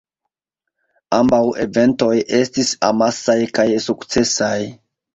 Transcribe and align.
Ambaŭ 1.17 1.41
eventoj 1.67 2.11
estis 2.41 2.75
amasaj 2.91 3.39
kaj 3.61 3.71
sukcesaj. 3.89 4.57